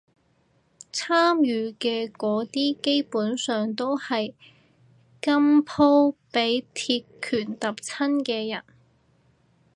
[0.91, 4.33] 參與嘅嗰啲基本上都係
[5.21, 8.63] 今鋪畀鐵拳揼親嘅人